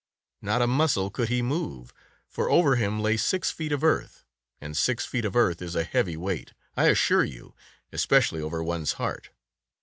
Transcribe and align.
Not 0.41 0.63
a 0.63 0.65
muscle 0.65 1.11
could 1.11 1.29
he 1.29 1.43
move, 1.43 1.93
for 2.27 2.49
over 2.49 2.75
him 2.75 2.99
lay 3.01 3.17
six 3.17 3.51
feet 3.51 3.71
of 3.71 3.83
earth, 3.83 4.25
and 4.59 4.75
six 4.75 5.05
feet 5.05 5.25
of 5.25 5.35
earth 5.35 5.61
is 5.61 5.75
a 5.75 5.83
heavy 5.83 6.17
weight, 6.17 6.53
I 6.75 6.87
assure 6.87 7.23
you, 7.23 7.53
especially 7.91 8.41
over 8.41 8.63
one's 8.63 8.93
heart. 8.93 9.29